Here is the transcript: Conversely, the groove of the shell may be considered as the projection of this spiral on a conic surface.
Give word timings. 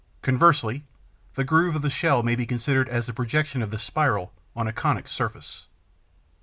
Conversely, 0.23 0.83
the 1.35 1.43
groove 1.43 1.75
of 1.75 1.83
the 1.83 1.89
shell 1.91 2.23
may 2.23 2.33
be 2.33 2.47
considered 2.47 2.89
as 2.89 3.05
the 3.05 3.13
projection 3.13 3.61
of 3.61 3.69
this 3.69 3.83
spiral 3.83 4.33
on 4.55 4.65
a 4.67 4.73
conic 4.73 5.07
surface. 5.07 5.67